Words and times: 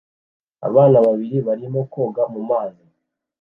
Abantu 0.67 0.97
babiri 1.05 1.37
barimo 1.47 1.79
koga 1.93 2.23
mu 2.33 2.41
mazi 2.49 2.85